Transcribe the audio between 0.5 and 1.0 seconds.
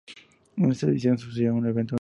En esta